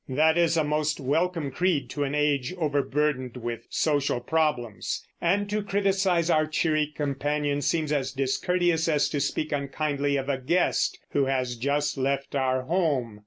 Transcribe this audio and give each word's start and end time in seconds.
That 0.09 0.35
is 0.35 0.57
a 0.57 0.63
most 0.63 0.99
welcome 0.99 1.51
creed 1.51 1.87
to 1.91 2.03
an 2.03 2.15
age 2.15 2.55
overburdened 2.57 3.37
with 3.37 3.67
social 3.69 4.19
problems; 4.19 5.05
and 5.21 5.47
to 5.51 5.61
criticise 5.61 6.27
our 6.27 6.47
cheery 6.47 6.87
companion 6.87 7.61
seems 7.61 7.91
as 7.91 8.11
discourteous 8.11 8.87
as 8.89 9.09
to 9.09 9.19
speak 9.19 9.51
unkindly 9.51 10.15
of 10.15 10.27
a 10.27 10.39
guest 10.41 10.97
who 11.11 11.25
has 11.25 11.55
just 11.55 11.99
left 11.99 12.33
our 12.33 12.63
home. 12.63 13.19